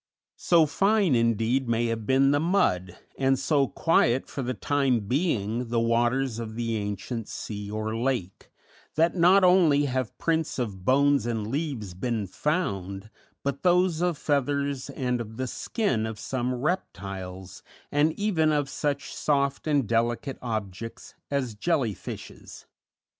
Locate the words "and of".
14.89-15.37